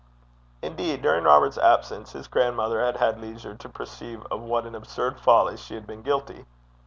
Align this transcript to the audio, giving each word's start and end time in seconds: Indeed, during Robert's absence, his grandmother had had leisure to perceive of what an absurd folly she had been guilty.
Indeed, 0.63 1.03
during 1.03 1.25
Robert's 1.25 1.59
absence, 1.59 2.11
his 2.13 2.27
grandmother 2.27 2.81
had 2.83 2.97
had 2.97 3.21
leisure 3.21 3.53
to 3.53 3.69
perceive 3.69 4.25
of 4.31 4.41
what 4.41 4.65
an 4.65 4.73
absurd 4.73 5.19
folly 5.19 5.57
she 5.57 5.75
had 5.75 5.85
been 5.85 6.01
guilty. 6.01 6.47